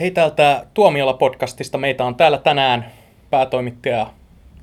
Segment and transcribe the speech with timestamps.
[0.00, 1.78] Hei täältä Tuomiolla-podcastista.
[1.78, 2.92] Meitä on täällä tänään
[3.30, 4.12] päätoimittaja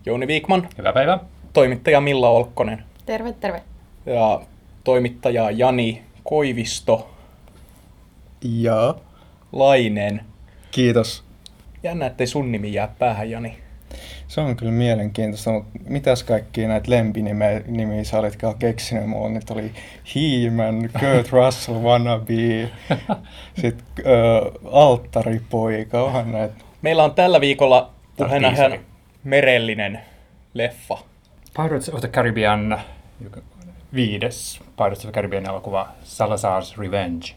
[0.06, 1.20] Jouni Viikman, Hyvää päivää.
[1.54, 3.62] toimittaja Milla Olkkonen Terve, terve.
[4.06, 4.42] ja
[4.84, 7.10] toimittaja Jani Koivisto
[8.42, 8.96] Ja
[9.52, 10.22] Lainen.
[10.72, 11.24] kiitos.
[11.84, 13.58] Jännä, ettei sun nimi jää päähän, Jani.
[14.28, 19.10] Se on kyllä mielenkiintoista, mutta mitäs kaikkia näitä lempinimiä sä olitkaan keksinyt?
[19.10, 19.72] Mulla nyt oli
[20.16, 22.70] He-Man, Kurt Russell, Wannabe,
[23.62, 26.56] sitten äh, Alttaripoika, onhan näitä.
[26.82, 28.80] Meillä on tällä viikolla puheena ihan
[29.24, 30.00] merellinen
[30.54, 30.98] leffa.
[31.62, 32.80] Pirates of the Caribbean,
[33.94, 37.28] viides Pirates of the Caribbean elokuva Salazar's Revenge.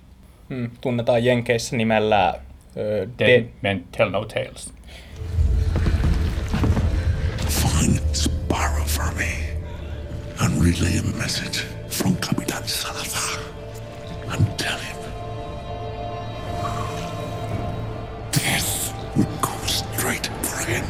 [0.49, 2.35] Hmm, tunnetaan Jenkeissä nimellä
[2.77, 3.45] ö, Dead Dead.
[3.63, 4.73] Men Tell No Tales.
[7.81, 9.33] Find Sparrow for me
[10.41, 13.41] and relay a message from Capitan Salazar
[14.29, 14.97] and tell him
[18.33, 20.85] death will come straight for him.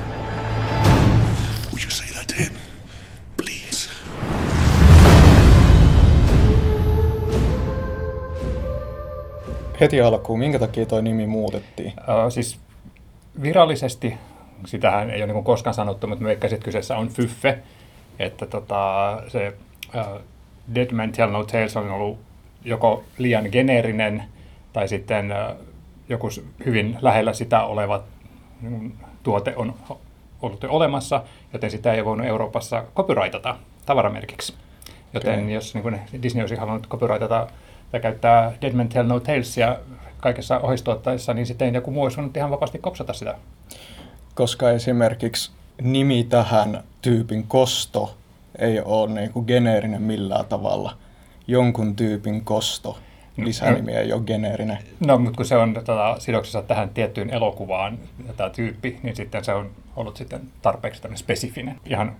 [1.72, 2.52] Would you say that to him,
[3.36, 3.88] please?
[9.80, 11.92] Heti alkuun, minkä takia toi nimi muutettiin?
[11.98, 12.58] Uh, siis
[13.42, 14.18] virallisesti,
[14.66, 17.58] sitähän ei ole niin koskaan sanottu, mutta veikkasin, että kyseessä on Fyffe.
[18.18, 19.52] Että tota, se
[19.94, 20.20] uh,
[20.74, 22.18] Dead Man Tell No Tales on ollut
[22.64, 24.22] joko liian geneerinen
[24.72, 25.66] tai sitten uh,
[26.08, 26.28] joku
[26.66, 28.02] hyvin lähellä sitä oleva
[28.62, 29.74] niin tuote on
[30.42, 31.22] ollut jo olemassa,
[31.52, 34.54] joten sitä ei voinut Euroopassa copyrightata tavaramerkiksi.
[35.12, 35.54] Joten Okei.
[35.54, 37.46] jos niin kuin Disney olisi halunnut copyrightata
[37.90, 39.76] tai käyttää Dead Man Tell No Talesia
[40.20, 43.38] kaikessa oheistuottaessa, niin sitten joku muu olisi voinut ihan vapaasti kopsata sitä.
[44.40, 45.50] Koska esimerkiksi
[45.82, 48.14] nimi tähän tyypin kosto
[48.58, 50.96] ei ole niinku geneerinen millään tavalla.
[51.46, 52.98] Jonkun tyypin kosto
[53.36, 54.78] lisänimi ei ole geneerinen.
[55.06, 59.44] No, mutta kun se on tota, sidoksissa tähän tiettyyn elokuvaan, ja tämä tyyppi, niin sitten
[59.44, 62.16] se on ollut sitten tarpeeksi tämmöinen spesifinen, ihan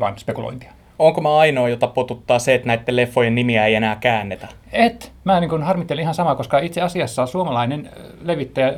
[0.00, 0.72] vain spekulointia.
[0.98, 4.48] Onko mä ainoa, jota potuttaa se, että näiden leffojen nimiä ei enää käännetä?
[4.72, 8.74] Et, mä niin kuin harmittelin ihan samaa, koska itse asiassa suomalainen äh, levittäjä, äh,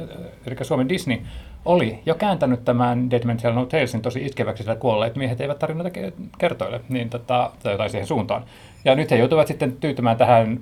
[0.47, 1.19] eli Suomen Disney,
[1.65, 5.59] oli jo kääntänyt tämän Dead Man Tell No Talesin tosi itkeväksi, sillä kuolleet miehet eivät
[5.59, 8.45] tarinoita ke- kertoile, niin tota, tai jotain siihen suuntaan.
[8.85, 10.61] Ja nyt he joutuvat sitten tyytymään tähän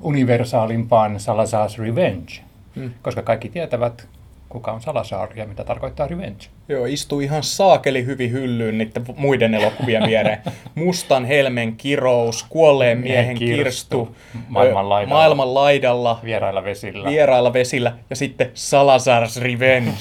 [0.00, 2.32] universaalimpaan Salazar's Revenge,
[2.76, 2.90] hmm.
[3.02, 4.08] koska kaikki tietävät,
[4.52, 6.44] kuka on Salazar ja mitä tarkoittaa revenge.
[6.68, 10.38] Joo, istuu ihan saakeli hyvin hyllyyn niiden muiden elokuvien viereen.
[10.74, 14.16] Mustan helmen kirous, kuolleen miehen kirstu, kirstu,
[14.48, 15.14] maailman laidalla.
[15.14, 17.08] maailman laidalla Vierailla vesillä.
[17.10, 19.92] vierailla vesillä ja sitten Salazar's Revenge.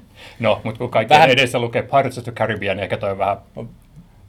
[0.38, 3.36] no, mutta kun kaikki Vähän- edessä lukee Pirates of the Caribbean, niin ehkä toi vähän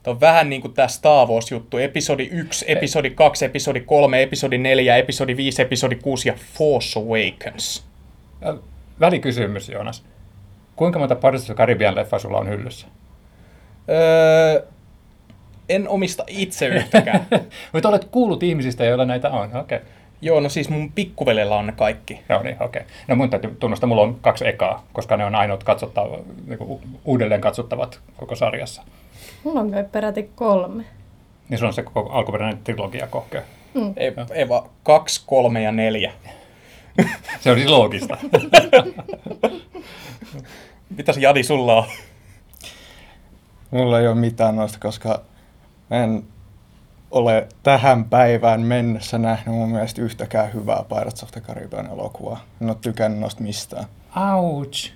[0.03, 1.77] Tämä on vähän niin kuin tämä Star Wars-juttu.
[1.77, 7.85] Episodi 1, episodi 2, episodi 3, episodi 4, episodi 5, episodi 6 ja Force Awakens.
[9.01, 10.03] Välikysymys, Joonas.
[10.75, 12.87] Kuinka monta Pirates of the Caribbean leffaa sulla on hyllyssä?
[13.89, 14.65] Öö,
[15.69, 17.27] en omista itse yhtäkään.
[17.73, 19.47] Mutta olet kuullut ihmisistä, joilla näitä on.
[19.47, 19.77] Okei.
[19.77, 19.79] Okay.
[20.21, 22.19] Joo, no siis mun pikkuvelellä on ne kaikki.
[22.29, 22.81] Joo niin, okei.
[22.81, 22.93] Okay.
[23.07, 27.41] No mun täytyy tunnustaa, mulla on kaksi ekaa, koska ne on ainoat katsottava, niinku, uudelleen
[27.41, 28.83] katsottavat koko sarjassa.
[29.43, 30.83] Mulla on kai peräti kolme.
[31.49, 33.41] Niin sulla on se koko alkuperäinen trilogia kohkea.
[33.97, 36.11] Ei, ei vaan kaksi, kolme ja neljä.
[37.39, 38.17] Se on siis loogista.
[40.97, 41.83] Mitäs Jani sulla on?
[43.71, 45.21] Mulla ei ole mitään noista, koska
[45.91, 46.23] en
[47.11, 52.45] ole tähän päivään mennessä nähnyt mun mielestä yhtäkään hyvää Pirates of the Caribbean elokuvaa.
[52.61, 53.85] En ole tykännyt noista mistään.
[54.35, 54.91] Ouch.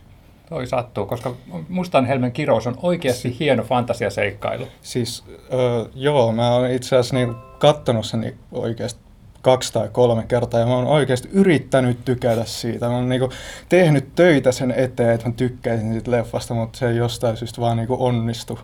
[0.50, 1.36] Toi sattuu, koska
[1.70, 4.68] Mustan helmen kirous on oikeasti hieno fantasiaseikkailu.
[4.82, 5.24] Siis
[5.54, 9.05] öö, joo, mä oon itse asiassa niinku kattonut sen oikeasti
[9.46, 12.88] kaksi tai kolme kertaa ja mä oon oikeasti yrittänyt tykätä siitä.
[12.88, 13.30] Mä oon niinku
[13.70, 17.78] tehnyt töitä sen eteen, että mä tykkäisin siitä leffasta, mutta se ei jostain syystä vaan
[17.78, 18.60] niinku onnistu.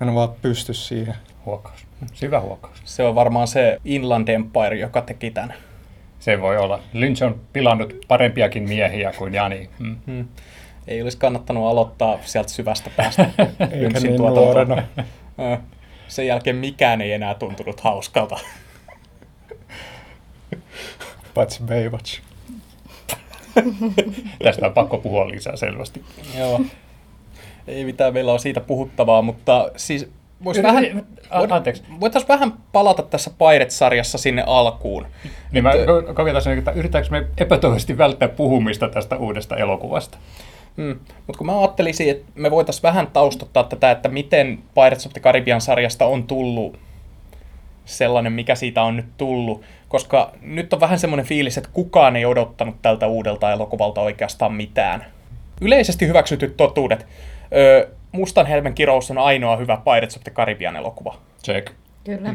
[0.00, 1.14] Mä en vaan pysty siihen.
[1.46, 1.86] Huokaus.
[2.12, 2.82] Syvä huokaus.
[2.84, 5.54] Se on varmaan se Inland Empire, joka teki tän.
[6.18, 6.80] Se voi olla.
[6.92, 9.70] Lynch on pilannut parempiakin miehiä kuin Jani.
[9.78, 9.96] Hmm.
[10.06, 10.28] Hmm.
[10.88, 13.22] Ei olisi kannattanut aloittaa sieltä syvästä päästä.
[13.70, 14.44] Eikä niin tuotantoa.
[14.44, 14.82] nuorena.
[15.52, 15.58] Ö,
[16.08, 18.38] Sen jälkeen mikään ei enää tuntunut hauskalta.
[21.36, 22.20] Paitsi Baywatch.
[24.44, 26.04] Tästä on pakko puhua lisää selvästi.
[26.38, 26.60] Joo.
[27.66, 30.10] Ei mitään, meillä on siitä puhuttavaa, mutta siis
[30.44, 31.82] vois Yritä- vähän, A- anteeksi.
[32.00, 35.06] voitaisiin vähän palata tässä Pirates-sarjassa sinne alkuun.
[35.52, 35.72] Niin mä
[36.14, 40.18] koketan sen, että yritetäänkö me epätoivoisesti välttää puhumista tästä uudesta elokuvasta.
[40.76, 40.98] Mm.
[41.26, 45.20] Mutta kun mä ajattelisin, että me voitaisiin vähän taustottaa tätä, että miten Pirates of the
[45.20, 46.78] Caribbean sarjasta on tullut
[47.84, 49.62] sellainen, mikä siitä on nyt tullut.
[49.88, 55.04] Koska nyt on vähän semmoinen fiilis, että kukaan ei odottanut tältä uudelta elokuvalta oikeastaan mitään.
[55.60, 57.06] Yleisesti hyväksytyt totuudet.
[57.54, 61.14] Öö, Mustan helmen kirous on ainoa hyvä Pirates of the Caribbean elokuva.
[61.44, 61.72] Check.
[62.04, 62.34] Kyllä.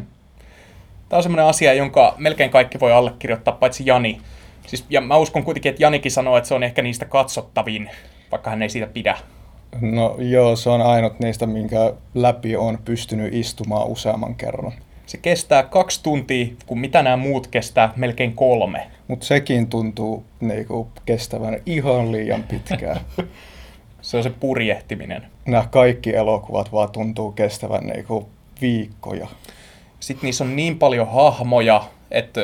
[1.08, 4.20] Tämä on semmoinen asia, jonka melkein kaikki voi allekirjoittaa, paitsi Jani.
[4.66, 7.90] Siis, ja mä uskon kuitenkin, että Janikin sanoo, että se on ehkä niistä katsottavin,
[8.30, 9.18] vaikka hän ei siitä pidä.
[9.80, 14.72] No joo, se on ainut niistä, minkä läpi on pystynyt istumaan useamman kerran.
[15.12, 18.86] Se kestää kaksi tuntia, kun mitä nämä muut kestää melkein kolme.
[19.08, 23.00] Mutta sekin tuntuu niinku, kestävän ihan liian pitkään.
[24.02, 25.22] Se on se purjehtiminen.
[25.46, 28.28] Nämä kaikki elokuvat vaan tuntuu kestävän niinku,
[28.60, 29.28] viikkoja.
[30.00, 32.40] Sitten niissä on niin paljon hahmoja, että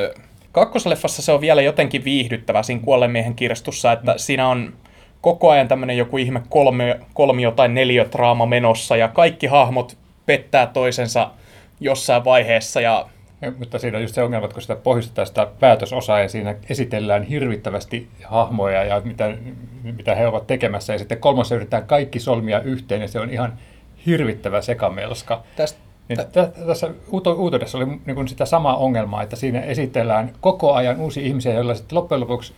[0.52, 4.72] kakkosleffassa se on vielä jotenkin viihdyttävä siinä kuolleen miehen kirstussa, että siinä on
[5.20, 11.30] koko ajan tämmöinen joku ihme kolmio, kolmio tai neliötraama menossa ja kaikki hahmot pettää toisensa
[11.80, 13.08] jossain vaiheessa ja
[13.42, 16.54] Ja, mutta siinä on just se ongelma, että kun sitä pohjustetaan sitä päätösosaa ja siinä
[16.70, 19.36] esitellään hirvittävästi hahmoja ja mitä,
[19.82, 20.92] mitä he ovat tekemässä.
[20.92, 23.58] Ja sitten kolmossa yritetään kaikki solmia yhteen ja se on ihan
[24.06, 25.42] hirvittävä sekamelska.
[25.56, 25.78] tästä
[26.08, 26.90] Niin tä- tässä
[27.36, 31.74] uutuudessa oli niin kuin sitä samaa ongelmaa, että siinä esitellään koko ajan uusia ihmisiä, joilla
[31.74, 32.52] sitten loppujen lopuksi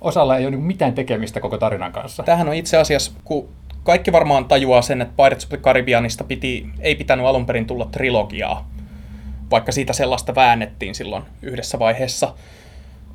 [0.00, 2.22] osalla ei ole niin mitään tekemistä koko tarinan kanssa.
[2.22, 3.48] Tämähän on itse asiassa, kun
[3.86, 7.84] kaikki varmaan tajuaa sen, että Pirates of the Caribbeanista piti, ei pitänyt alun perin tulla
[7.84, 8.70] trilogiaa,
[9.50, 12.34] vaikka siitä sellaista väännettiin silloin yhdessä vaiheessa.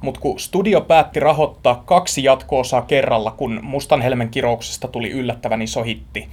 [0.01, 5.83] Mutta kun studio päätti rahoittaa kaksi jatko-osaa kerralla, kun Mustan helmen kirouksesta tuli yllättävän iso
[5.83, 6.29] hitti,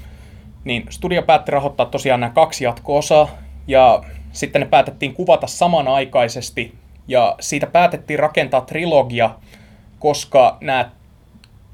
[0.64, 3.28] niin studio päätti rahoittaa tosiaan nämä kaksi jatko-osaa,
[3.66, 4.02] ja
[4.32, 6.74] sitten ne päätettiin kuvata samanaikaisesti,
[7.08, 9.30] ja siitä päätettiin rakentaa trilogia,
[9.98, 10.90] koska nämä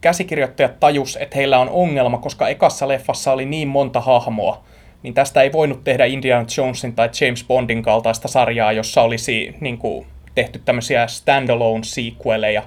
[0.05, 4.65] käsikirjoittajat tajus, että heillä on ongelma, koska ekassa leffassa oli niin monta hahmoa,
[5.03, 9.79] niin tästä ei voinut tehdä Indiana Jonesin tai James Bondin kaltaista sarjaa, jossa olisi niin
[9.79, 12.63] kuin, tehty tämmöisiä standalone sequeleja,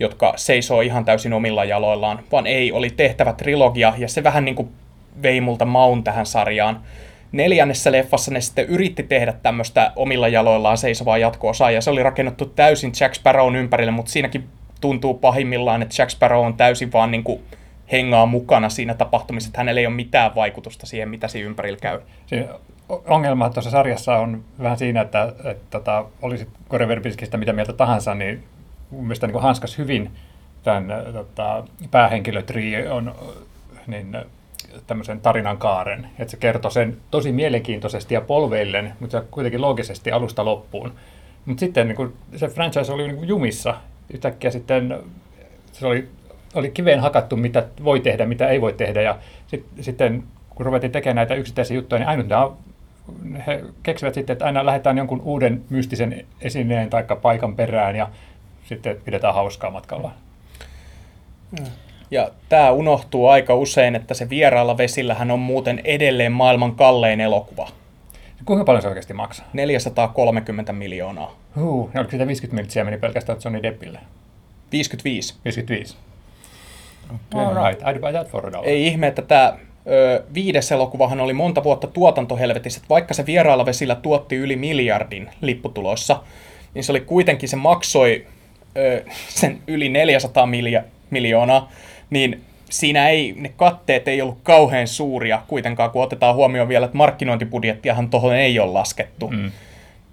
[0.00, 4.54] jotka seisoo ihan täysin omilla jaloillaan, vaan ei, oli tehtävä trilogia, ja se vähän niin
[4.54, 4.68] kuin
[5.22, 6.80] vei multa maun tähän sarjaan.
[7.32, 12.44] Neljännessä leffassa ne sitten yritti tehdä tämmöistä omilla jaloillaan seisovaa jatko-osaa, ja se oli rakennettu
[12.44, 14.44] täysin Jack Sparrown ympärille, mutta siinäkin
[14.80, 17.40] tuntuu pahimmillaan, että Jack Sparrow on täysin vaan niin kuin
[17.92, 22.00] hengaa mukana siinä tapahtumissa, että hänellä ei ole mitään vaikutusta siihen, mitä siinä ympärillä käy.
[22.26, 22.48] Se
[22.88, 28.14] ongelma tuossa sarjassa on vähän siinä, että, että tota, olisi Kore Verbinskistä mitä mieltä tahansa,
[28.14, 28.44] niin
[28.90, 30.10] mun mielestä niin hanskas hyvin
[30.62, 33.14] tämän tota, päähenkilötri on
[33.86, 34.16] niin,
[34.86, 36.08] tämmöisen tarinan kaaren.
[36.18, 40.92] Että se kertoo sen tosi mielenkiintoisesti ja polveillen, mutta kuitenkin loogisesti alusta loppuun.
[41.46, 43.74] Mutta sitten niin se franchise oli niin jumissa.
[44.10, 45.00] Yhtäkkiä sitten
[45.72, 46.08] se oli,
[46.54, 49.02] oli kiveen hakattu, mitä voi tehdä, mitä ei voi tehdä.
[49.02, 52.50] Ja sit, sitten kun ruvettiin tekemään näitä yksittäisiä juttuja, niin nämä
[53.46, 58.08] he keksivät sitten, että aina lähdetään jonkun uuden mystisen esineen tai paikan perään ja
[58.64, 60.10] sitten pidetään hauskaa matkalla.
[62.10, 67.68] Ja tämä unohtuu aika usein, että se vieraalla vesillähän on muuten edelleen maailman kallein elokuva.
[68.44, 69.46] Kuinka paljon se oikeasti maksaa?
[69.52, 71.34] 430 miljoonaa.
[72.10, 73.98] Sitä 50 miltsiä meni pelkästään Johnny Deppille?
[74.72, 75.34] 55.
[75.44, 75.96] 55.
[77.14, 77.44] Okay.
[77.44, 78.68] All right, I'd buy that for a dollar.
[78.68, 79.56] Ei ihme, että tämä
[79.86, 85.30] ö, viides elokuvahan oli monta vuotta tuotantohelvetissä, että vaikka se vierailla vesillä tuotti yli miljardin
[85.40, 86.22] lipputuloissa,
[86.74, 88.26] niin se oli kuitenkin, se maksoi
[88.76, 91.72] ö, sen yli 400 milja, miljoonaa,
[92.10, 96.96] niin siinä ei, ne katteet ei ollut kauhean suuria kuitenkaan, kun otetaan huomioon vielä, että
[96.96, 99.28] markkinointibudjettiahan tuohon ei ole laskettu.
[99.28, 99.50] Mm.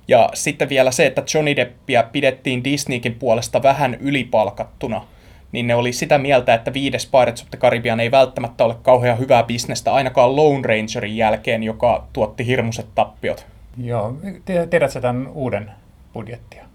[0.08, 5.08] Ja sitten vielä se, että Johnny Deppia pidettiin Disneykin puolesta vähän ylipalkattuna,
[5.52, 9.20] niin ne oli sitä mieltä, että viides Pirates of the Caribbean ei välttämättä ole kauhean
[9.20, 13.46] hyvää bisnestä, ainakaan Lone Rangerin jälkeen, joka tuotti hirmuiset tappiot.
[13.84, 15.72] Joo, Tiedät- tiedätkö tämän uuden
[16.14, 16.66] budjettia?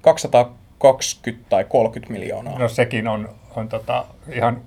[0.00, 2.58] 220 tai 30 miljoonaa.
[2.58, 4.60] No sekin on, on tota, ihan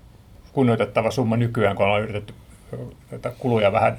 [0.54, 2.34] kunnioitettava summa nykyään, kun ollaan yritetty
[3.40, 3.98] kuluja vähän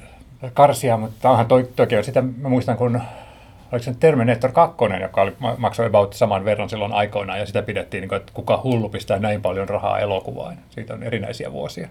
[0.55, 3.03] karsia, mutta onhan toi, toki on sitä, mä muistan kun
[3.73, 7.63] oliko se Terminator 2, joka oli, ma- maksoi about saman verran silloin aikoinaan, ja sitä
[7.63, 10.59] pidettiin, niin kuin, että kuka hullu pistää näin paljon rahaa elokuvaan.
[10.71, 11.89] Siitä on erinäisiä vuosia.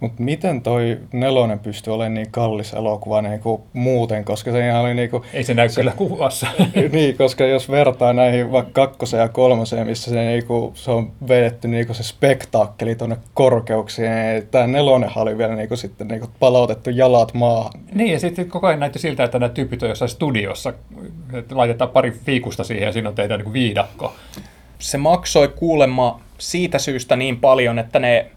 [0.00, 4.94] Mutta miten toi nelonen pystyy olemaan niin kallis elokuva niinku muuten, koska se ihan oli
[4.94, 5.24] niinku...
[5.32, 6.46] Ei se näy kyllä kuvassa.
[6.92, 11.68] niin, koska jos vertaa näihin vaikka kakkoseen ja kolmoseen, missä se, niinku, se on vedetty
[11.68, 17.34] niinku se spektaakkeli tuonne korkeuksiin, niin tämä nelonenhan oli vielä niinku, sitten niinku, palautettu jalat
[17.34, 17.72] maahan.
[17.94, 20.72] niin, ja sitten koko ajan näytti siltä, että nämä tyypit on jossain studiossa,
[21.32, 24.12] että laitetaan pari fiikusta siihen, ja siinä on teidän niin viidakko.
[24.78, 28.30] se maksoi kuulemma siitä syystä niin paljon, että ne,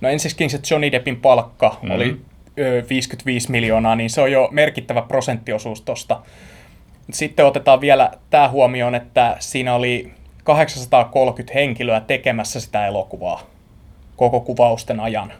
[0.00, 1.90] no ensiksikin se Johnny Deppin palkka mm-hmm.
[1.90, 2.20] oli
[2.58, 6.20] ö, 55 miljoonaa, niin se on jo merkittävä prosenttiosuus tosta.
[7.12, 10.10] Sitten otetaan vielä tämä huomioon, että siinä oli
[10.44, 13.42] 830 henkilöä tekemässä sitä elokuvaa
[14.16, 15.32] koko kuvausten ajan.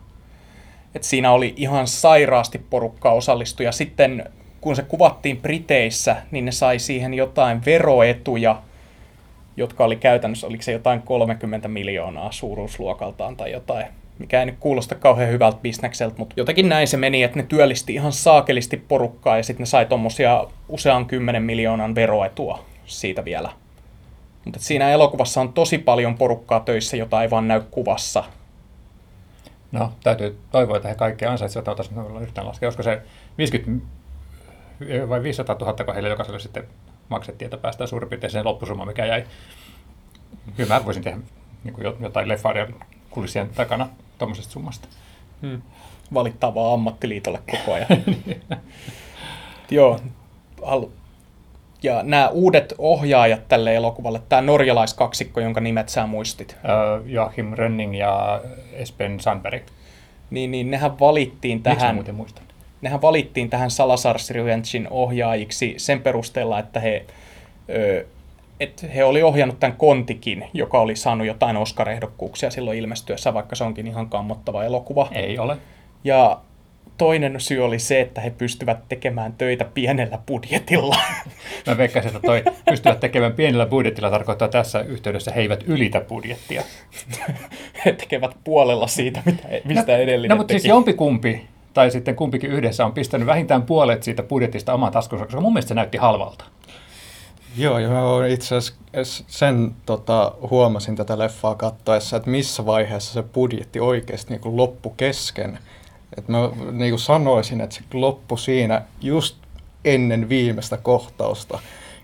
[0.94, 3.72] Et siinä oli ihan sairaasti porukkaa osallistuja.
[3.72, 4.24] Sitten
[4.60, 8.62] kun se kuvattiin Briteissä, niin ne sai siihen jotain veroetuja,
[9.56, 13.86] jotka oli käytännössä, oliko se jotain 30 miljoonaa suuruusluokaltaan tai jotain,
[14.20, 17.94] mikä ei nyt kuulosta kauhean hyvältä bisnekseltä, mutta jotenkin näin se meni, että ne työllisti
[17.94, 23.52] ihan saakelisti porukkaa ja sitten ne sai tuommoisia usean kymmenen miljoonan veroetua siitä vielä.
[24.44, 28.24] Mutta siinä elokuvassa on tosi paljon porukkaa töissä, jota ei vaan näy kuvassa.
[29.72, 33.02] No, täytyy toivoa, että he kaikki ansaitsevat, otas yhtään laskea, koska se
[33.38, 33.86] 50
[35.08, 36.64] vai 500 000, kun heille jokaiselle sitten
[37.08, 39.24] maksettiin, että päästään suurin piirtein sen loppusumma, mikä jäi.
[40.56, 41.18] Kyllä mä voisin tehdä
[41.64, 42.66] niin jotain leffaaria
[43.10, 43.88] kulissien takana
[44.18, 44.88] tuommoisesta summasta.
[45.42, 45.62] Hmm.
[46.14, 47.88] Valittaa vaan ammattiliitolle koko ajan.
[49.70, 50.00] Joo.
[51.82, 56.56] Ja nämä uudet ohjaajat tälle elokuvalle, tämä norjalaiskaksikko, jonka nimet sä muistit.
[56.56, 58.40] Uh, Joachim Rönning ja
[58.72, 59.62] Espen Sandberg.
[60.30, 61.78] Niin, niin nehän valittiin tähän.
[61.78, 62.44] Miksi muuten muistan?
[62.80, 67.06] Nehän valittiin tähän Salazar's Revengein ohjaajiksi sen perusteella, että he,
[67.70, 68.06] ö,
[68.60, 73.64] että he oli ohjannut tämän Kontikin, joka oli saanut jotain Oscar-ehdokkuuksia silloin ilmestyessä, vaikka se
[73.64, 75.08] onkin ihan kammottava elokuva.
[75.12, 75.56] Ei ole.
[76.04, 76.40] Ja
[76.98, 80.96] toinen syy oli se, että he pystyvät tekemään töitä pienellä budjetilla.
[81.66, 86.62] Mä veikkaisin, että toi pystyvät tekemään pienellä budjetilla tarkoittaa tässä yhteydessä he eivät ylitä budjettia.
[87.84, 90.68] he tekevät puolella siitä, mitä, mistä no, edellinen No, mutta siis teki.
[90.68, 95.40] siis jompikumpi tai sitten kumpikin yhdessä on pistänyt vähintään puolet siitä budjetista omaan taskunsa, koska
[95.40, 96.44] mun mielestä se näytti halvalta.
[97.56, 103.22] Joo, ja mä itse asiassa sen tota, huomasin tätä leffaa kattoessa, että missä vaiheessa se
[103.22, 105.58] budjetti oikeasti niin loppu kesken.
[106.18, 106.38] Et mä
[106.72, 109.36] niin kuin sanoisin, että se loppu siinä just
[109.84, 111.58] ennen viimeistä kohtausta.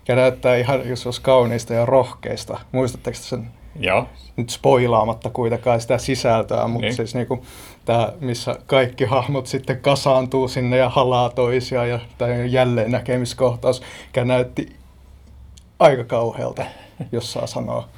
[0.07, 2.59] Ja näyttää ihan, jos olisi kauniista ja rohkeista.
[2.71, 3.51] Muistatteko sen?
[3.79, 4.07] Joo.
[4.35, 6.95] Nyt spoilaamatta kuitenkaan sitä sisältöä, mutta niin.
[6.95, 7.41] siis niin kuin,
[7.85, 14.25] tämä, missä kaikki hahmot sitten kasaantuu sinne ja halaa toisiaan ja tämä jälleen näkemiskohtaus, mikä
[14.25, 14.76] näytti
[15.79, 16.65] aika kauhealta,
[17.11, 17.89] jos saa sanoa.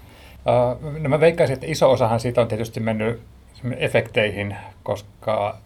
[0.99, 3.21] No mä veikkaisin, että iso osahan siitä on tietysti mennyt
[3.77, 5.57] efekteihin, koska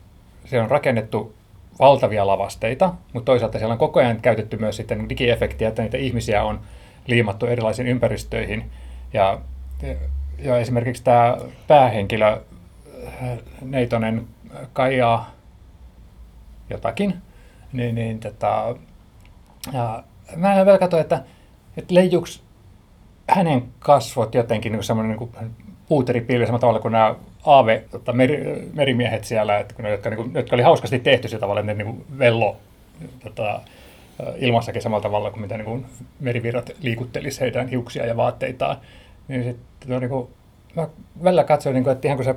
[0.45, 1.33] se on rakennettu
[1.79, 6.43] valtavia lavasteita, mutta toisaalta siellä on koko ajan käytetty myös sitten digiefektiä, että niitä ihmisiä
[6.43, 6.59] on
[7.07, 8.71] liimattu erilaisiin ympäristöihin.
[9.13, 9.39] Ja,
[10.39, 12.41] ja esimerkiksi tämä päähenkilö,
[13.61, 14.27] Neitonen
[14.73, 15.25] Kaija
[16.69, 17.13] jotakin,
[17.73, 18.75] niin, niin tota,
[19.73, 20.03] ja
[20.35, 21.23] mä vielä katsoin, että,
[21.77, 22.43] että leijuks
[23.27, 25.55] hänen kasvot jotenkin niin semmoinen niin
[25.87, 27.15] puuteripilvi samalla tavalla kuin nämä
[27.45, 31.27] aave, tota, meri, merimiehet siellä, että kun ne, jotka, niin kuin, jotka oli hauskasti tehty
[31.27, 32.57] sillä tavalla, että ne niin vello
[33.23, 33.61] tota,
[34.37, 35.85] ilmassakin samalla tavalla kuin mitä niin kuin
[36.19, 38.77] merivirrat liikuttelisi heidän hiuksia ja vaatteitaan.
[39.27, 40.27] Niin sitten no, niin kuin,
[40.75, 40.87] mä
[41.23, 42.35] välillä katsoin, niin kuin, että ihan kun se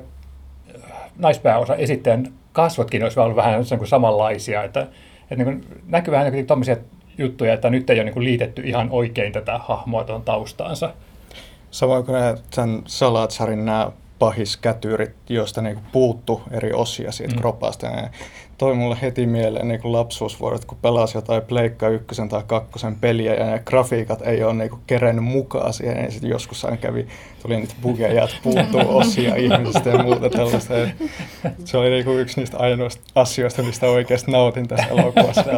[1.17, 4.87] naispääosa esittäjän kasvotkin olisi ollut vähän niin kuin samanlaisia, että,
[5.21, 6.77] että niin kuin, näkyy vähän niin tuommoisia
[7.17, 10.93] juttuja, että nyt ei ole niin liitetty ihan oikein tätä hahmoa tuon taustaansa.
[11.71, 12.17] Samoin kuin
[12.53, 17.39] sen Salatsarin nämä pahiskätyrit, joista niin puuttu eri osia siitä mm.
[17.39, 17.85] kropasta.
[17.85, 18.09] Ja
[18.57, 23.45] toi mulle heti mieleen niin lapsuusvuodet, kun pelasi jotain Pleikka ykkösen tai kakkosen peliä ja
[23.45, 26.03] ne grafiikat ei ole niin kerennyt mukaan siihen.
[26.03, 27.07] Ja sitten joskus aina kävi,
[27.41, 30.73] tuli niitä bugeja, että puuttuu osia ihmisistä ja muuta tällaista.
[30.73, 30.89] Ja
[31.65, 35.43] se oli niin yksi niistä ainoista asioista, mistä oikeasti nautin tässä elokuvassa.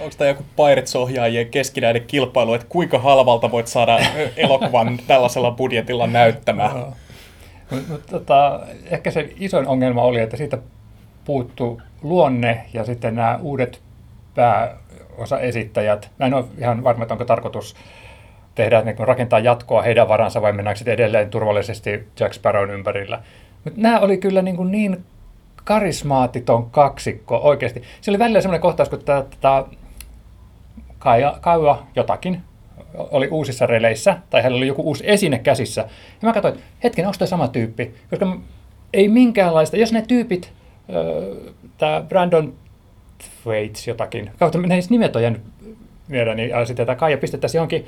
[0.00, 3.98] Onko tämä joku Pirates-ohjaajien keskinäinen kilpailu, että kuinka halvalta voit saada
[4.36, 6.86] elokuvan tällaisella budjetilla näyttämään?
[7.70, 10.58] Mutta tota, ehkä se isoin ongelma oli, että siitä
[11.28, 13.80] puuttu luonne ja sitten nämä uudet
[14.34, 16.10] pääosaesittäjät.
[16.18, 17.76] Mä en ole ihan varma, että onko tarkoitus
[18.54, 23.22] tehdä, niin rakentaa jatkoa heidän varansa vai mennäänkö sitten edelleen turvallisesti Jack Sparrown ympärillä.
[23.64, 25.04] Mutta nämä oli kyllä niin, kuin niin
[25.64, 27.82] karismaatiton kaksikko oikeasti.
[28.00, 29.02] Se oli välillä semmoinen kohtaus, kun
[29.40, 29.64] tämä
[30.98, 32.40] Kaija jotakin,
[32.94, 35.80] oli uusissa releissä, tai hänellä oli joku uusi esine käsissä.
[36.22, 37.94] Ja mä katsoin, että hetken, onko tämä sama tyyppi?
[38.10, 38.36] Koska
[38.92, 40.57] ei minkäänlaista, jos ne tyypit,
[41.78, 42.52] tämä Brandon
[43.42, 45.42] Thwaites jotakin, kautta ne nimet on jäänyt
[46.08, 47.86] niin ja sitten tämä Kaija pistettäisiin johonkin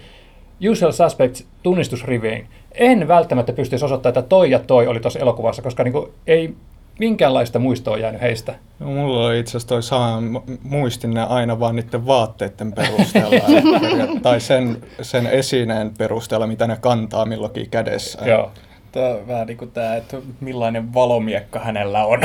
[0.71, 2.47] Usual Suspects tunnistusriviin.
[2.73, 6.55] En välttämättä pystyisi osoittamaan, että toi ja toi oli tuossa elokuvassa, koska niin kuin, ei
[6.99, 8.55] minkäänlaista muistoa jäänyt heistä?
[8.79, 13.37] No, mulla oli itse asiassa toi sama, muistin ne aina vaan niiden vaatteiden perusteella,
[14.23, 18.27] tai sen, sen esineen perusteella, mitä ne kantaa milloinkin kädessä.
[18.27, 18.51] Joo.
[18.93, 22.21] Tämä on vähän niin kuin tämä, että millainen valomiekka hänellä on.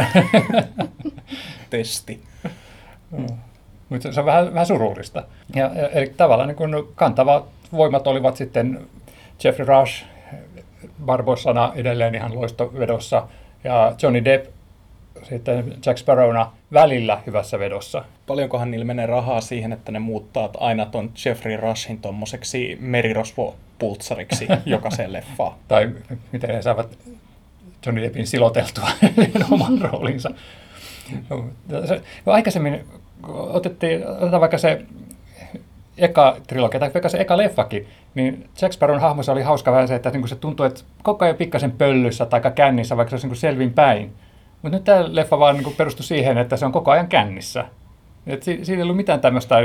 [1.69, 2.21] Testi.
[3.11, 3.27] Mm.
[3.89, 5.23] mutta se on vähän, vähän surullista.
[5.55, 8.87] Ja, ja, eli tavallaan niin kun kantavat voimat olivat sitten
[9.43, 10.05] Jeffrey Rush,
[11.05, 13.27] Barbossana edelleen ihan loistovedossa,
[13.63, 14.54] ja Johnny Depp
[15.23, 18.05] sitten Jack Sparrowna välillä hyvässä vedossa.
[18.27, 25.13] Paljonkohan niillä menee rahaa siihen, että ne muuttaa aina ton Jeffrey Rushin tommoseksi merirosvo-pultsariksi jokaiseen
[25.13, 25.53] leffaan.
[25.67, 25.91] Tai
[26.31, 26.97] miten he saavat
[27.85, 28.89] Johnny Deppin siloteltua
[29.51, 30.31] oman roolinsa.
[31.29, 31.45] No,
[32.25, 32.85] no aikaisemmin
[33.27, 34.81] otettiin, otetaan vaikka se
[35.97, 39.95] eka trilogia, tai vaikka se eka leffakin, niin Jack Sparrown hahmossa oli hauska vähän se,
[39.95, 43.35] että niin se tuntuu, että koko ajan pikkasen pöllyssä tai kännissä, vaikka se olisi niin
[43.35, 44.13] selvin päin.
[44.65, 47.65] Mutta nyt tämä leffa vaan niin perustui siihen, että se on koko ajan kännissä.
[48.27, 49.55] Et si- siinä ei ollut mitään tämmöistä,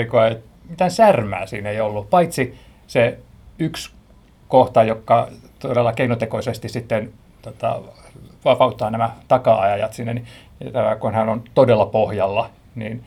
[0.69, 3.19] mitään särmää siinä ei ollut, paitsi se
[3.59, 3.93] yksi
[4.49, 5.29] kohta, joka
[5.59, 7.81] todella keinotekoisesti sitten tota,
[8.45, 10.27] vapauttaa nämä taka-ajajat sinne, niin
[11.01, 13.05] kun hän on todella pohjalla, niin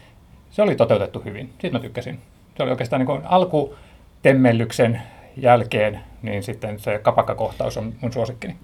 [0.52, 1.54] se oli toteutettu hyvin.
[1.62, 2.20] Siitä mä tykkäsin.
[2.58, 5.02] Se oli oikeastaan niin alkutemmellyksen
[5.38, 8.56] jälkeen, niin sitten se kapakkakohtaus on mun suosikkini.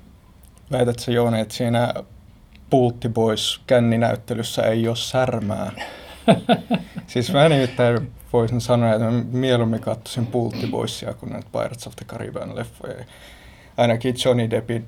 [0.71, 1.93] Väitätkö Joone, että siinä
[2.69, 5.71] Pultti Boys känninäyttelyssä ei ole särmää?
[7.07, 11.95] siis mä nimittäin voisin sanoa, että mä mieluummin katsoisin Pultti Boysia kuin näitä Pirates of
[11.95, 13.05] the Caribbean leffoja.
[13.77, 14.87] Ainakin Johnny Deppin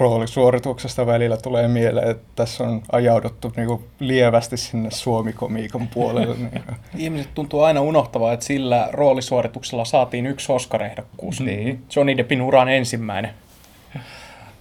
[0.00, 6.36] roolisuorituksesta välillä tulee mieleen, että tässä on ajauduttu niin kuin lievästi sinne suomikomiikan puolelle.
[6.36, 6.62] Niin.
[7.04, 11.40] Ihmiset tuntuu aina unohtavaa, että sillä roolisuorituksella saatiin yksi Oscar-ehdokkuus.
[11.40, 11.84] Niin.
[11.96, 13.30] Johnny Deppin uran ensimmäinen.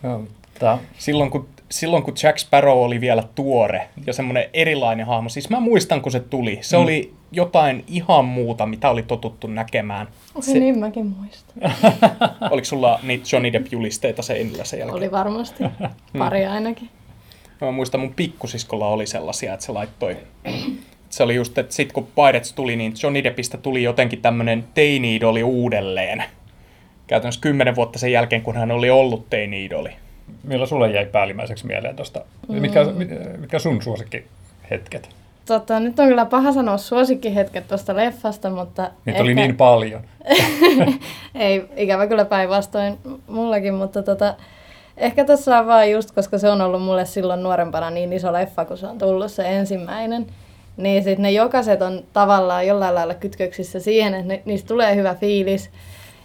[0.04, 0.24] No,
[0.98, 5.30] silloin, kun, silloin kun Jack Sparrow oli vielä tuore ja semmoinen erilainen hahmo.
[5.30, 6.60] Siis mä muistan, kun se tuli.
[6.62, 6.84] Se mm.
[6.84, 10.08] oli jotain ihan muuta, mitä oli totuttu näkemään.
[10.40, 10.60] Se...
[10.60, 11.76] Niin mäkin muistan.
[12.52, 14.98] Oliko sulla niitä Johnny Depp-julisteita seinillä sen jälkeen?
[14.98, 15.64] Oli varmasti.
[16.18, 16.90] Pari ainakin.
[17.62, 20.18] Mä muistan, mun pikkusiskolla oli sellaisia, että se laittoi...
[21.10, 25.44] Se oli just, että sit kun Pirates tuli, niin Johnny Deppistä tuli jotenkin tämmönen teini-idoli
[25.44, 26.24] uudelleen.
[27.08, 29.90] Käytännössä kymmenen vuotta sen jälkeen, kun hän oli ollut teini-idoli.
[30.44, 32.22] Millä sulle jäi päällimmäiseksi mieleen tuosta?
[32.48, 32.56] Mm.
[32.56, 32.86] Mitkä,
[33.38, 35.10] mitkä sun suosikkihetket?
[35.46, 38.82] Tota, nyt on kyllä paha sanoa suosikkihetket tuosta leffasta, mutta...
[38.84, 39.22] Niitä ehkä...
[39.22, 40.02] oli niin paljon.
[41.36, 44.36] Ei, ikävä kyllä päinvastoin mullakin, mutta tota,
[44.98, 48.66] ehkä tässä on vaan just, koska se on ollut mulle silloin nuorempana niin iso leffa,
[48.66, 50.28] kun se on tullut se ensimmäinen,
[50.78, 55.16] niin sitten ne jokaiset on tavallaan jollain lailla kytköksissä siihen, että ne, niistä tulee hyvä
[55.16, 55.70] fiilis,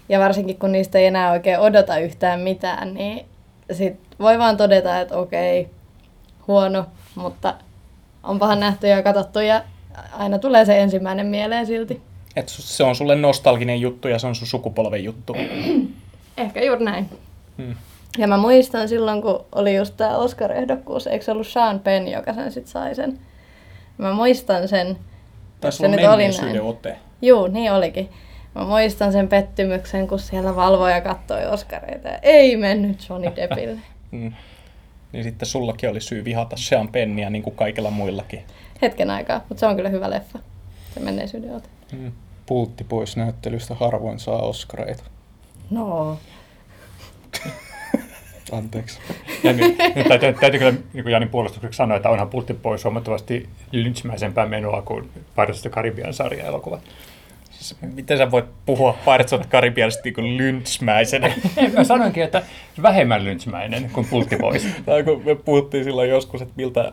[0.09, 3.27] ja varsinkin kun niistä ei enää oikein odota yhtään mitään, niin
[3.73, 5.69] sit voi vaan todeta, että okei,
[6.49, 7.55] huono, mutta
[8.23, 9.63] onpahan nähty ja katsottu ja
[10.13, 12.03] aina tulee se ensimmäinen mieleen silti.
[12.37, 15.37] Et se on sulle nostalginen juttu ja se on sun sukupolven juttu.
[16.37, 17.11] Ehkä juuri näin.
[17.59, 17.75] Hmm.
[18.19, 22.33] Ja mä muistan silloin, kun oli just tämä Oscar-ehdokkuus, eikö se ollut Sean Penn, joka
[22.33, 23.19] sen sitten sai sen?
[23.99, 24.99] Mä muistan sen.
[25.61, 26.61] Tai se nyt oli näin.
[26.61, 26.97] ote.
[27.23, 28.11] Juu, niin olikin.
[28.55, 33.79] Mä muistan sen pettymyksen, kun siellä valvoja katsoi Oscareita ja ei mennyt Johnny Deppille.
[34.21, 34.33] Hmm.
[35.13, 38.41] Niin sitten sullakin oli syy vihata Sean Pennia niin kuin kaikilla muillakin.
[38.83, 40.39] Hetken aikaa, mutta se on kyllä hyvä leffa.
[40.95, 41.69] Se menneisyyden ote.
[41.93, 42.13] Hmm.
[42.47, 45.05] Pultti pois näyttelystä harvoin saa Oscareita.
[45.71, 46.19] No.
[48.53, 48.99] Anteeksi.
[49.43, 49.77] Jani,
[50.09, 55.11] täytyy, täytyy kyllä niin Janin puolustukseksi sanoa, että onhan Pultti pois huomattavasti lynchmäisempää menoa kuin
[55.37, 56.81] Pirates of Caribbean sarja-elokuva.
[57.59, 61.33] Siis, miten sä voit puhua Pirates of Caribbeanista niin lynchmäisenä?
[61.77, 62.43] Mä sanoinkin, että
[62.83, 64.69] vähemmän lynchmäinen kuin Pultti pois.
[64.87, 66.93] tai kun me puhuttiin silloin joskus, että miltä,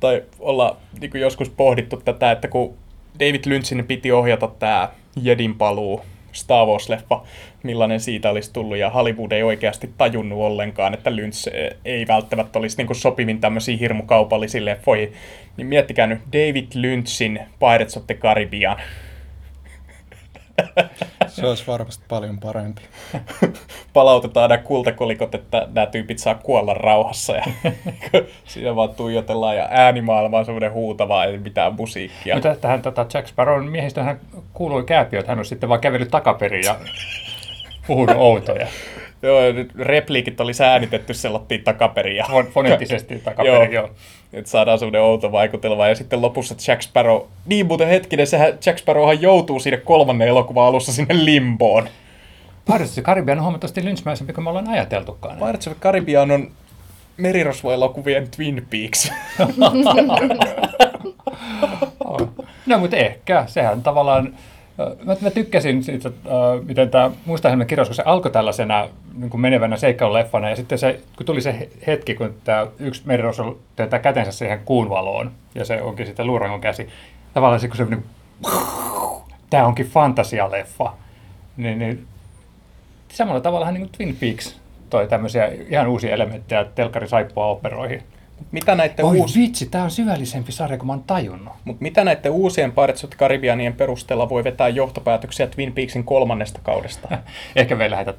[0.00, 2.74] tai olla niin kuin joskus pohdittu tätä, että kun
[3.20, 4.88] David Lynchin piti ohjata tämä
[5.22, 7.26] Jedin paluu Star Wars-leffa,
[7.62, 11.48] millainen siitä olisi tullut, ja Hollywood ei oikeasti tajunnut ollenkaan, että Lynch
[11.84, 15.12] ei välttämättä olisi niin sopivin tämmöisiin hirmukaupallisiin leffoihin.
[15.56, 18.76] Niin miettikää nyt David Lynchin Pirates of the Caribbean.
[21.28, 22.82] Se olisi varmasti paljon parempi.
[23.92, 27.44] Palautetaan nämä kultakolikot, että nämä tyypit saa kuolla rauhassa ja
[28.44, 32.34] siinä vaan tuijotellaan ja äänimaailma on semmoinen huutava, ei mitään musiikkia.
[32.34, 33.72] Mutta tähän tota Jack Sparrown
[34.04, 34.20] hän
[34.52, 36.76] kuului kääpiö, että hän on sitten vaan kävellyt takaperin ja
[37.86, 38.66] puhunut outoja.
[39.22, 42.16] Joo, nyt repliikit oli äänitetty sellaisiin takaperin.
[42.16, 42.26] Ja...
[42.50, 43.90] Foneettisesti takaperin, joo.
[44.32, 44.42] joo.
[44.44, 45.88] Saadaan semmoinen outo vaikutelma.
[45.88, 50.66] Ja sitten lopussa Jack Sparrow, niin muuten hetkinen, sehän Jack Sparrowhan joutuu sinne kolmannen elokuvan
[50.66, 51.88] alussa sinne limboon.
[52.66, 55.38] Pirates of Caribbean on huomattavasti lynchmäisempi kuin me ollaan ajateltukaan.
[55.38, 56.50] Pirates of Caribbean on
[57.16, 59.12] merirosvoelokuvien Twin Peaks.
[62.66, 63.44] no, mutta ehkä.
[63.46, 64.34] Sehän tavallaan
[65.04, 68.88] Mä, mä tykkäsin siitä, äh, miten tämä Mustahelmen kirjaus, kun se alkoi tällaisena
[69.18, 73.42] niin kuin menevänä seikkailuleffana, ja sitten se, kun tuli se hetki, kun tämä yksi meriros
[73.76, 76.88] työntää kätensä siihen kuun valoon, ja se onkin sitten luurangon käsi,
[77.34, 78.04] tavallaan se, kun se niin,
[79.50, 80.92] tämä onkin fantasialeffa,
[81.56, 82.06] niin, niin
[83.12, 88.02] samalla tavalla niin kuin Twin Peaks toi tämmöisiä ihan uusia elementtejä telkkari saippua operoihin.
[88.52, 89.36] Mitä näiden, Oi uus...
[89.36, 91.54] vitsi, tämä on syvällisempi sarja kuin mä oon tajunnut.
[91.64, 97.08] Mut mitä näiden uusien Pirates of Caribbeanien perusteella voi vetää johtopäätöksiä Twin Peaksin kolmannesta kaudesta?
[97.56, 98.14] Ehkä me ei lähetä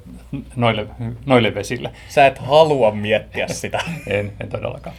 [0.56, 0.88] noille,
[1.26, 1.92] noille vesille.
[2.10, 3.80] Sä et halua miettiä sitä.
[4.08, 4.96] En, en todellakaan.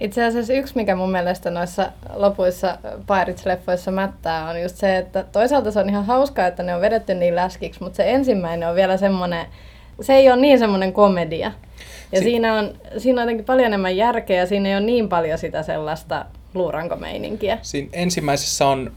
[0.00, 5.70] Itse asiassa yksi, mikä mun mielestä noissa lopuissa Pirates-leffoissa mättää, on just se, että toisaalta
[5.70, 8.96] se on ihan hauskaa, että ne on vedetty niin läskiksi, mutta se ensimmäinen on vielä
[8.96, 9.46] semmoinen,
[10.00, 11.52] se ei ole niin semmoinen komedia.
[12.12, 15.08] Ja Si- siinä, on, siinä on jotenkin paljon enemmän järkeä ja siinä ei ole niin
[15.08, 17.58] paljon sitä sellaista luurankomeininkiä.
[17.62, 18.92] Siinä ensimmäisessä on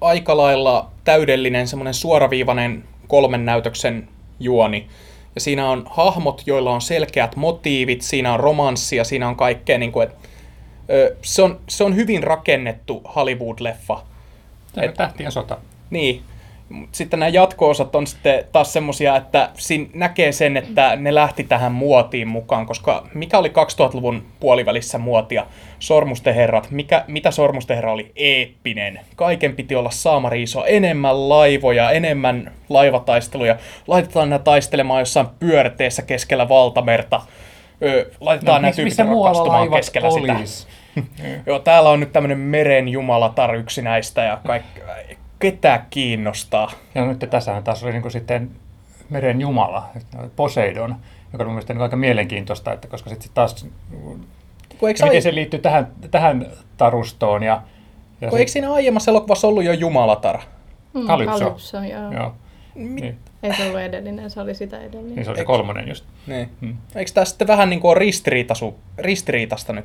[0.00, 4.08] aika lailla täydellinen semmoinen suoraviivainen kolmen näytöksen
[4.40, 4.86] juoni.
[5.34, 9.78] Ja siinä on hahmot, joilla on selkeät motiivit, siinä on romanssia, siinä on kaikkea.
[9.78, 10.14] Niin kuin, et,
[10.90, 13.98] ö, se, on, se on hyvin rakennettu Hollywood-leffa.
[14.74, 15.58] Tämä on tähtien sota.
[15.90, 16.22] Niin.
[16.92, 21.72] Sitten nämä jatko-osat on sitten taas semmosia, että siinä näkee sen, että ne lähti tähän
[21.72, 25.46] muotiin mukaan, koska mikä oli 2000-luvun puolivälissä muotia?
[25.78, 26.70] Sormusten herrat.
[26.70, 28.12] Mikä, mitä Sormusten herra oli?
[28.16, 29.00] Eeppinen.
[29.16, 30.64] Kaiken piti olla saamari iso.
[30.64, 33.56] Enemmän laivoja, enemmän laivataisteluja.
[33.86, 37.20] Laitetaan nämä taistelemaan jossain pyörteessä keskellä valtamerta.
[37.82, 40.32] Ö, laitetaan nämä miss- tyypit rakastumaan keskellä sitä.
[40.32, 40.68] olis?
[41.46, 44.80] Joo, täällä on nyt tämmönen meren jumalatar yksinäistä ja kaikki,
[45.38, 46.70] ketä kiinnostaa.
[46.94, 48.50] Ja nyt tässä taas oli niin kuin sitten
[49.10, 49.88] meren jumala,
[50.36, 50.96] Poseidon,
[51.32, 53.66] joka on mun mielestä niin aika mielenkiintoista, että koska sitten taas,
[54.78, 56.46] Kun eikö, ja miten ai- se liittyy tähän, tähän
[56.76, 57.62] tarustoon ja,
[58.20, 60.38] ja kun eikö siinä aiemmassa elokuvassa ollut jo jumalatar?
[60.94, 61.38] Mm, Kalypso.
[61.38, 62.12] Kalypso, joo.
[62.12, 62.34] joo,
[62.74, 65.14] Mi- niin, Ei se ollut edellinen, se oli sitä edellinen.
[65.14, 66.04] niin se oli se Eikö- kolmonen just.
[66.26, 66.50] Niin.
[66.60, 66.76] Hmm.
[66.94, 69.84] Eikö tämä sitten vähän niin kuin ole ristiriitasu, ristiriitasta nyt?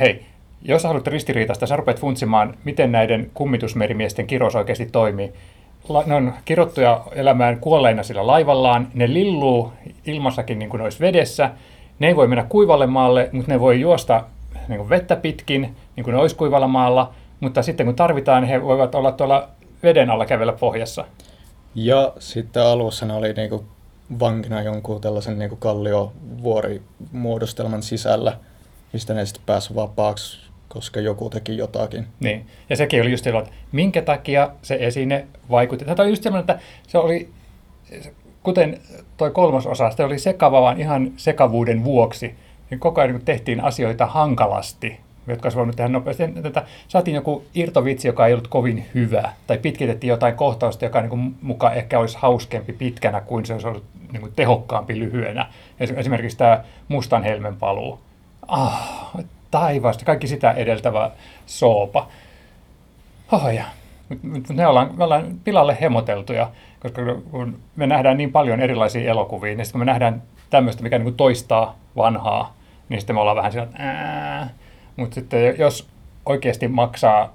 [0.00, 0.26] Hei,
[0.62, 5.32] jos haluat ristiriitasta, sä rupeat funtsimaan, miten näiden kummitusmerimiesten kirous oikeasti toimii.
[5.88, 9.72] La, ne on kirottuja elämään kuolleina sillä laivallaan, ne lilluu
[10.06, 11.50] ilmassakin niin kuin ne olisi vedessä,
[11.98, 14.24] ne ei voi mennä kuivalle maalle, mutta ne voi juosta
[14.68, 18.62] niin kuin vettä pitkin, niin kuin ne olisi kuivalla maalla, mutta sitten kun tarvitaan, he
[18.62, 19.48] voivat olla tuolla
[19.82, 21.04] veden alla kävellä pohjassa.
[21.74, 23.64] Ja sitten alussa ne oli niinku
[24.20, 28.36] vankina jonkun tällaisen niinku kalliovuorimuodostelman sisällä,
[28.92, 30.47] mistä ne sitten pääsi vapaaksi,
[30.78, 32.06] koska joku teki jotakin.
[32.20, 32.46] Niin.
[32.70, 35.84] Ja sekin oli just sellainen, että minkä takia se esine vaikutti.
[35.84, 37.28] Tämä oli just sellainen, että se oli,
[38.42, 38.80] kuten
[39.16, 42.34] toi kolmas osa, se oli sekava vaan ihan sekavuuden vuoksi.
[42.70, 46.22] Niin koko ajan niin tehtiin asioita hankalasti, jotka olisi voinut tehdä nopeasti.
[46.42, 51.36] Tätä, saatiin joku irtovitsi, joka ei ollut kovin hyvä, tai pitkitettiin jotain kohtausta, joka niin
[51.42, 55.46] mukaan ehkä olisi hauskempi pitkänä kuin se olisi ollut niin kuin tehokkaampi lyhyenä.
[55.80, 57.98] Esi- Esimerkiksi tämä Mustan helmen paluu.
[58.48, 59.10] Ah,
[59.50, 61.10] taivasta, kaikki sitä edeltävä
[61.46, 62.08] soopa.
[63.32, 63.64] Oh ja.
[64.08, 69.10] Mut, mut me, ollaan, me ollaan pilalle hemoteltuja, koska kun me nähdään niin paljon erilaisia
[69.10, 72.54] elokuvia, niin sitten kun me nähdään tämmöistä, mikä niin toistaa vanhaa,
[72.88, 74.48] niin sitten me ollaan vähän sillä, että
[74.96, 75.88] Mutta sitten jos
[76.26, 77.32] oikeasti maksaa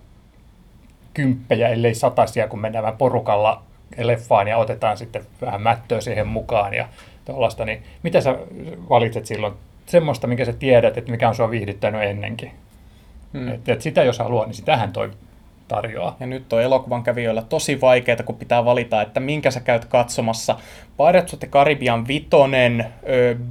[1.14, 3.64] kymppejä, ellei satasia, kun mennään porukalla
[3.98, 6.88] leffaan ja otetaan sitten vähän mättöä siihen mukaan ja
[7.26, 8.36] tuollaista, niin mitä sä
[8.90, 9.54] valitset silloin?
[9.86, 12.52] Semmoista, minkä sä tiedät, että mikä on sua viihdyttänyt ennenkin.
[13.34, 13.42] Hmm.
[13.42, 13.52] Mm.
[13.52, 15.12] Et, et sitä jos haluaa, niin sitähän toi
[15.68, 16.16] tarjoaa.
[16.20, 20.58] Ja nyt on elokuvan kävijöillä tosi vaikeaa, kun pitää valita, että minkä sä käyt katsomassa.
[20.98, 22.86] Pirates of the Caribbean vitonen,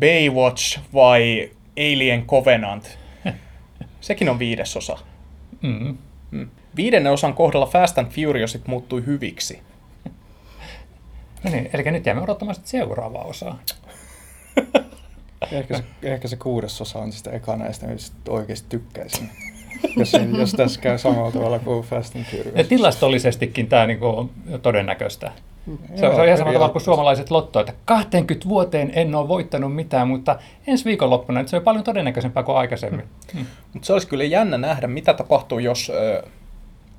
[0.01, 2.99] Baywatch vai Alien Covenant?
[4.01, 4.99] Sekin on viidesosa.
[5.63, 5.99] Mm.
[6.31, 6.49] Mm.
[6.77, 9.63] Viidennen osan kohdalla Fast and Furiousit muuttui hyviksi.
[11.45, 13.59] No niin, eli nyt jäämme odottamaan seuraavaa osaa.
[15.53, 19.31] Ehkä se, ehkä se kuudesosa on sitä eka näistä, mistä oikeasti tykkäisin.
[19.97, 22.57] jos, jos tässä käy samalla tavalla kuin Fast and Furious.
[22.57, 24.31] Ja tilastollisestikin tämä niinku on
[24.63, 25.33] todennäköistä.
[25.95, 29.29] Se, on, se on ihan samalla tavalla kuin suomalaiset lotto, että 20 vuoteen en ole
[29.29, 33.05] voittanut mitään, mutta ensi viikonloppuna että se on paljon todennäköisempää kuin aikaisemmin.
[33.35, 33.47] Mm.
[33.73, 35.93] Mutta se olisi kyllä jännä nähdä, mitä tapahtuu, jos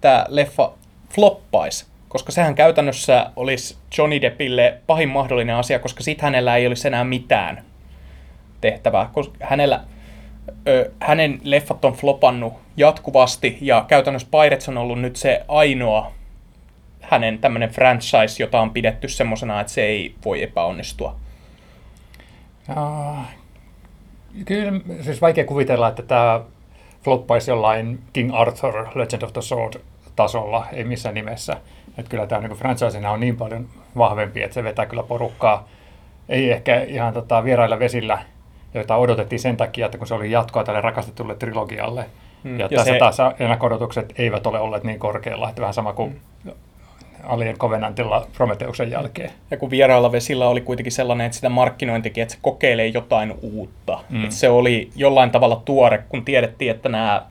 [0.02, 0.72] tämä leffa
[1.16, 1.86] floppaisi.
[2.08, 7.04] Koska sehän käytännössä olisi Johnny Deppille pahin mahdollinen asia, koska sit hänellä ei olisi enää
[7.04, 7.63] mitään
[8.63, 9.10] tehtävää.
[9.13, 9.84] Koska hänellä,
[10.67, 16.12] ö, hänen leffat on flopannut jatkuvasti ja käytännössä Pirates on ollut nyt se ainoa
[17.02, 21.15] hänen tämmöinen franchise, jota on pidetty semmoisena, että se ei voi epäonnistua.
[22.67, 23.15] Ja,
[24.45, 24.71] kyllä,
[25.02, 26.41] siis vaikea kuvitella, että tämä
[27.04, 29.73] floppaisi jollain King Arthur Legend of the Sword
[30.15, 31.58] tasolla, ei missään nimessä.
[31.97, 35.67] Että kyllä tämä niin franchisena on niin paljon vahvempi, että se vetää kyllä porukkaa.
[36.30, 38.19] Ei ehkä ihan tota, vierailla vesillä,
[38.74, 42.06] joita odotettiin sen takia, että kun se oli jatkoa tälle rakastetulle trilogialle,
[42.44, 42.60] Mm.
[42.60, 46.22] Ja, Ja tässä se- taas ennakko-odotukset eivät ole olleet niin korkealla, että vähän sama kuin
[47.24, 49.32] Alien Covenantilla Prometeuksen jälkeen.
[49.52, 54.00] Ja kun vierailla vesillä oli kuitenkin sellainen, että sitä markkinointikin, että se kokeilee jotain uutta.
[54.10, 54.24] Mm.
[54.24, 57.26] Että se oli jollain tavalla tuore, kun tiedettiin, että nämä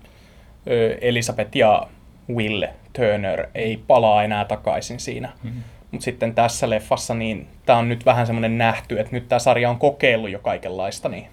[1.01, 1.87] Elisabeth ja
[2.35, 5.29] Will Turner ei palaa enää takaisin siinä.
[5.43, 5.51] Mm.
[5.93, 9.71] Mutta sitten tässä leffassa, niin tämä on nyt vähän semmoinen nähty, että nyt tämä sarja
[9.71, 11.09] on kokeillut jo kaikenlaista.
[11.09, 11.29] Niin.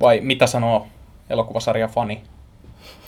[0.00, 0.86] Vai mitä sanoo
[1.30, 2.22] elokuvasarja fani?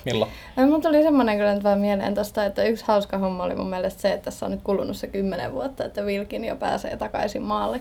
[0.04, 0.28] Milla?
[0.56, 4.02] Mun tuli semmoinen kyllä nyt vaan mieleen tosta, että yksi hauska homma oli mun mielestä
[4.02, 7.80] se, että tässä on nyt kulunut se kymmenen vuotta, että Wilkin jo pääsee takaisin maalle.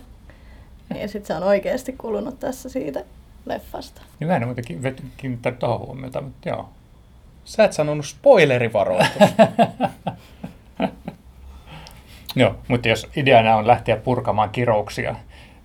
[1.02, 3.04] Ja sitten se on oikeasti kulunut tässä siitä
[3.46, 4.02] leffasta.
[4.20, 6.70] Niin mä en ole muutenkin kiinnittänyt tuohon huomiota, mutta joo.
[7.46, 9.08] Sä et sanonut spoilerivaroitus.
[12.36, 15.16] Joo, mutta jos ideana on lähteä purkamaan kirouksia,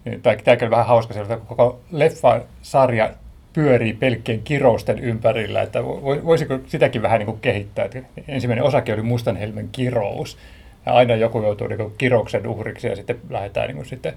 [0.05, 3.11] niin tämä kyllä vähän hauska, että koko leffa-sarja
[3.53, 7.85] pyörii pelkkien kirousten ympärillä, että vo- voisiko sitäkin vähän niin kuin kehittää.
[7.85, 10.39] Että ensimmäinen osake oli Mustanhelmen kirous,
[10.87, 14.15] ja aina joku joutuu niin kuin kirouksen uhriksi ja sitten lähdetään niin kuin sitten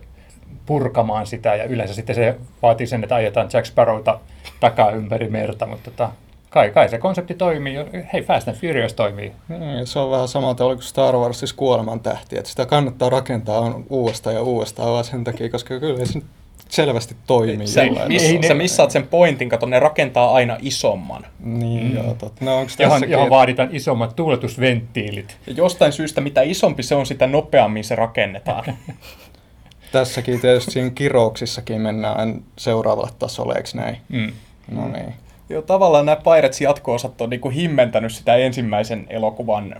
[0.65, 4.19] purkamaan sitä, ja yleensä sitten se vaatii sen, että ajetaan Jack Sparrowta
[4.59, 6.11] takaa ympäri merta, mutta tota,
[6.53, 7.75] kai, kai se konsepti toimii.
[8.13, 9.31] Hei, Fast and Furious toimii.
[9.49, 13.85] Niin, se on vähän samalta kuin Star Warsissa kuoleman tähti, että sitä kannattaa rakentaa on
[13.89, 16.21] uudestaan ja uudestaan vaan sen takia, koska kyllä se
[16.69, 17.67] selvästi toimii.
[17.67, 21.25] Sä, miss, ei ne- sä missaat sen pointin, kato, ne rakentaa aina isomman.
[21.39, 21.95] Niin, mm.
[21.95, 22.45] joo, totta.
[22.45, 25.37] No, onko Johon, johon vaaditaan isommat tuuletusventtiilit.
[25.47, 28.63] Ja jostain syystä, mitä isompi se on, sitä nopeammin se rakennetaan.
[29.91, 33.97] tässäkin tietysti siinä kirouksissakin mennään seuraavalle tasolle, eikö näin?
[34.09, 34.31] Mm.
[34.71, 35.13] No niin.
[35.49, 39.75] Joo, tavallaan nämä Pirates jatko-osat on niinku himmentänyt sitä ensimmäisen elokuvan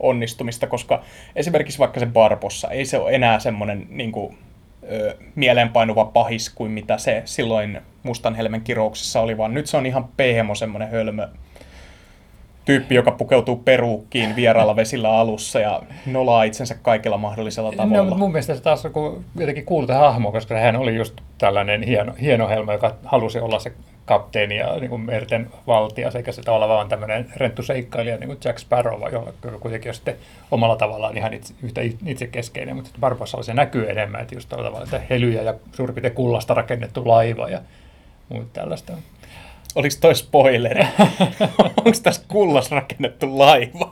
[0.00, 1.02] onnistumista, koska
[1.36, 4.34] esimerkiksi vaikka se Barbossa, ei se ole enää semmoinen niinku,
[4.92, 9.86] ö, mieleenpainuva pahis kuin mitä se silloin Mustan helmen kirouksessa oli, vaan nyt se on
[9.86, 11.28] ihan pehmo semmoinen hölmö
[12.64, 18.10] tyyppi, joka pukeutuu peruukkiin vierailla vesillä alussa ja nolaa itsensä kaikilla mahdollisella tavalla.
[18.10, 21.82] No, mun mielestä se taas on jotenkin kuulu tähän hahmoon, koska hän oli just tällainen
[21.82, 23.72] hieno, hieno helma, joka halusi olla se
[24.04, 28.38] kapteeni ja niin kuin merten valtias, eikä se tavallaan vaan tämmöinen renttu seikkailija niin kuin
[28.44, 29.00] Jack Sparrow,
[29.40, 30.16] kyllä kuitenkin on sitten
[30.50, 34.84] omalla tavallaan ihan itse, yhtä itsekeskeinen, mutta Barbossalla se näkyy enemmän, että just tällä tavalla,
[34.84, 37.60] että helyjä ja suurin piirtein kullasta rakennettu laiva ja
[38.28, 38.92] muuta tällaista.
[39.74, 40.86] Oliko toi spoileri?
[41.76, 43.90] Onko tässä kullas rakennettu laiva?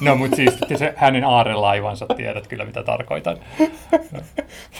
[0.00, 3.36] No, mutta siis se hänen aarelaivansa tiedät kyllä, mitä tarkoitan.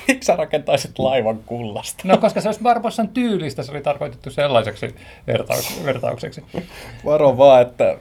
[0.08, 2.02] Miksi sä rakentaisit laivan kullasta?
[2.04, 4.94] No, koska se olisi Barbossan tyylistä, se oli tarkoitettu sellaiseksi
[5.26, 6.44] vertaus, vertaukseksi.
[7.04, 7.96] Varo vaan, että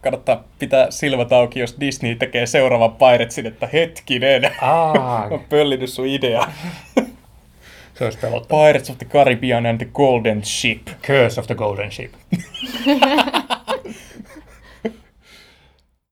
[0.00, 6.06] kannattaa pitää silmät auki, jos Disney tekee seuraavan Piratesin, että hetkinen, Aa, on pöllinyt sun
[6.06, 6.46] idea.
[8.00, 8.66] Se olisi pelottavaa.
[8.66, 10.88] Pirates of the Caribbean and the Golden Ship.
[11.06, 12.12] Curse of the Golden Ship.